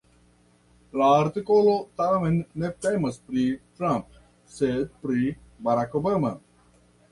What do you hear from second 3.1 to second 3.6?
pri